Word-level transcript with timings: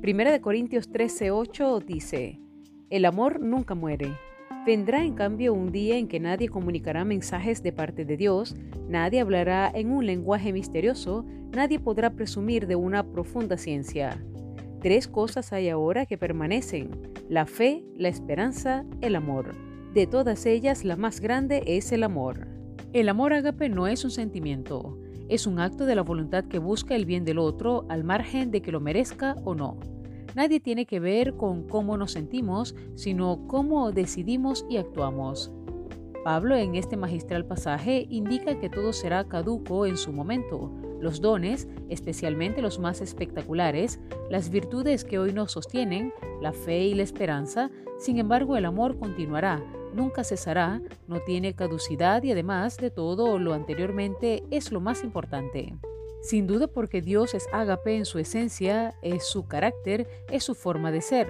Primera 0.00 0.32
de 0.32 0.40
Corintios 0.40 0.90
13:8 0.90 1.84
dice, 1.84 2.40
El 2.88 3.04
amor 3.04 3.38
nunca 3.38 3.74
muere. 3.74 4.16
Vendrá 4.64 5.04
en 5.04 5.12
cambio 5.12 5.52
un 5.52 5.72
día 5.72 5.98
en 5.98 6.08
que 6.08 6.18
nadie 6.18 6.48
comunicará 6.48 7.04
mensajes 7.04 7.62
de 7.62 7.70
parte 7.72 8.06
de 8.06 8.16
Dios, 8.16 8.56
nadie 8.88 9.20
hablará 9.20 9.70
en 9.74 9.90
un 9.90 10.06
lenguaje 10.06 10.54
misterioso, 10.54 11.26
nadie 11.52 11.78
podrá 11.78 12.14
presumir 12.14 12.66
de 12.66 12.76
una 12.76 13.12
profunda 13.12 13.58
ciencia. 13.58 14.24
Tres 14.80 15.06
cosas 15.06 15.52
hay 15.52 15.68
ahora 15.68 16.06
que 16.06 16.16
permanecen, 16.16 16.90
la 17.28 17.44
fe, 17.44 17.84
la 17.94 18.08
esperanza, 18.08 18.86
el 19.02 19.16
amor. 19.16 19.54
De 19.92 20.06
todas 20.06 20.46
ellas, 20.46 20.82
la 20.82 20.96
más 20.96 21.20
grande 21.20 21.62
es 21.66 21.92
el 21.92 22.04
amor. 22.04 22.48
El 22.94 23.10
amor 23.10 23.34
ágape 23.34 23.68
no 23.68 23.86
es 23.86 24.02
un 24.02 24.10
sentimiento, 24.10 24.98
es 25.30 25.46
un 25.46 25.60
acto 25.60 25.86
de 25.86 25.94
la 25.94 26.02
voluntad 26.02 26.44
que 26.46 26.58
busca 26.58 26.96
el 26.96 27.06
bien 27.06 27.24
del 27.24 27.38
otro 27.38 27.86
al 27.88 28.02
margen 28.02 28.50
de 28.50 28.62
que 28.62 28.72
lo 28.72 28.80
merezca 28.80 29.36
o 29.44 29.54
no. 29.54 29.78
Nadie 30.34 30.60
tiene 30.60 30.86
que 30.86 31.00
ver 31.00 31.34
con 31.34 31.66
cómo 31.66 31.96
nos 31.96 32.12
sentimos, 32.12 32.74
sino 32.94 33.46
cómo 33.48 33.90
decidimos 33.92 34.64
y 34.68 34.76
actuamos. 34.76 35.52
Pablo 36.24 36.54
en 36.56 36.74
este 36.74 36.96
magistral 36.96 37.46
pasaje 37.46 38.06
indica 38.10 38.58
que 38.58 38.68
todo 38.68 38.92
será 38.92 39.24
caduco 39.24 39.86
en 39.86 39.96
su 39.96 40.12
momento. 40.12 40.70
Los 41.00 41.22
dones, 41.22 41.66
especialmente 41.88 42.60
los 42.60 42.78
más 42.78 43.00
espectaculares, 43.00 44.00
las 44.28 44.50
virtudes 44.50 45.04
que 45.04 45.18
hoy 45.18 45.32
nos 45.32 45.52
sostienen, 45.52 46.12
la 46.42 46.52
fe 46.52 46.84
y 46.84 46.94
la 46.94 47.04
esperanza, 47.04 47.70
sin 47.98 48.18
embargo 48.18 48.56
el 48.58 48.66
amor 48.66 48.98
continuará, 48.98 49.64
nunca 49.94 50.22
cesará, 50.22 50.82
no 51.08 51.20
tiene 51.20 51.54
caducidad 51.54 52.22
y 52.22 52.32
además 52.32 52.76
de 52.76 52.90
todo 52.90 53.38
lo 53.38 53.54
anteriormente 53.54 54.44
es 54.50 54.72
lo 54.72 54.80
más 54.80 55.02
importante. 55.02 55.74
Sin 56.22 56.46
duda 56.46 56.66
porque 56.66 57.00
Dios 57.00 57.34
es 57.34 57.48
ágape 57.52 57.96
en 57.96 58.04
su 58.04 58.18
esencia, 58.18 58.94
es 59.02 59.24
su 59.24 59.46
carácter, 59.46 60.06
es 60.30 60.44
su 60.44 60.54
forma 60.54 60.92
de 60.92 61.00
ser. 61.00 61.28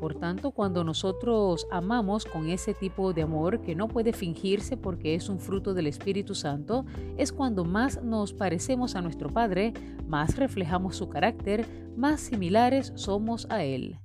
Por 0.00 0.16
tanto, 0.16 0.50
cuando 0.50 0.82
nosotros 0.82 1.68
amamos 1.70 2.24
con 2.24 2.48
ese 2.48 2.74
tipo 2.74 3.12
de 3.12 3.22
amor 3.22 3.60
que 3.60 3.76
no 3.76 3.86
puede 3.86 4.12
fingirse 4.12 4.76
porque 4.76 5.14
es 5.14 5.28
un 5.28 5.38
fruto 5.38 5.74
del 5.74 5.86
Espíritu 5.86 6.34
Santo, 6.34 6.84
es 7.16 7.32
cuando 7.32 7.64
más 7.64 8.02
nos 8.02 8.32
parecemos 8.32 8.96
a 8.96 9.00
nuestro 9.00 9.30
Padre, 9.30 9.72
más 10.08 10.36
reflejamos 10.36 10.96
su 10.96 11.08
carácter, 11.08 11.64
más 11.96 12.20
similares 12.20 12.92
somos 12.96 13.46
a 13.48 13.62
Él. 13.62 14.00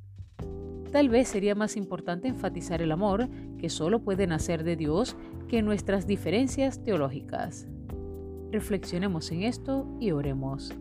Tal 0.91 1.09
vez 1.09 1.29
sería 1.29 1.55
más 1.55 1.75
importante 1.75 2.27
enfatizar 2.27 2.83
el 2.83 2.91
amor, 2.91 3.27
que 3.57 3.69
solo 3.69 4.03
puede 4.03 4.27
nacer 4.27 4.63
de 4.63 4.75
Dios, 4.75 5.17
que 5.47 5.63
nuestras 5.63 6.05
diferencias 6.05 6.83
teológicas. 6.83 7.65
Reflexionemos 8.51 9.31
en 9.31 9.43
esto 9.43 9.85
y 9.99 10.11
oremos. 10.11 10.73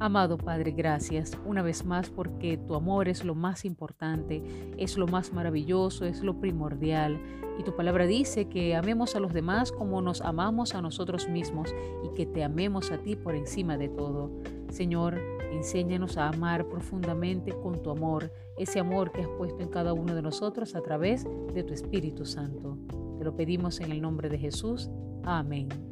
Amado 0.00 0.36
Padre, 0.36 0.72
gracias 0.72 1.38
una 1.46 1.62
vez 1.62 1.84
más 1.84 2.10
porque 2.10 2.56
tu 2.56 2.74
amor 2.74 3.08
es 3.08 3.24
lo 3.24 3.36
más 3.36 3.64
importante, 3.64 4.42
es 4.76 4.96
lo 4.96 5.06
más 5.06 5.32
maravilloso, 5.32 6.04
es 6.04 6.22
lo 6.24 6.40
primordial. 6.40 7.20
Y 7.56 7.62
tu 7.62 7.76
palabra 7.76 8.06
dice 8.06 8.48
que 8.48 8.74
amemos 8.74 9.14
a 9.14 9.20
los 9.20 9.32
demás 9.32 9.70
como 9.70 10.02
nos 10.02 10.20
amamos 10.20 10.74
a 10.74 10.82
nosotros 10.82 11.28
mismos 11.28 11.72
y 12.02 12.12
que 12.16 12.26
te 12.26 12.42
amemos 12.42 12.90
a 12.90 12.98
ti 12.98 13.14
por 13.14 13.36
encima 13.36 13.78
de 13.78 13.88
todo. 13.88 14.32
Señor, 14.70 15.20
enséñanos 15.52 16.16
a 16.16 16.28
amar 16.28 16.68
profundamente 16.68 17.52
con 17.52 17.80
tu 17.80 17.90
amor, 17.90 18.32
ese 18.58 18.80
amor 18.80 19.12
que 19.12 19.20
has 19.20 19.28
puesto 19.38 19.62
en 19.62 19.68
cada 19.68 19.92
uno 19.92 20.16
de 20.16 20.22
nosotros 20.22 20.74
a 20.74 20.80
través 20.80 21.24
de 21.54 21.62
tu 21.62 21.72
Espíritu 21.72 22.24
Santo. 22.24 22.76
Te 23.18 23.24
lo 23.24 23.36
pedimos 23.36 23.80
en 23.80 23.92
el 23.92 24.00
nombre 24.00 24.28
de 24.28 24.38
Jesús. 24.38 24.90
Amén. 25.22 25.91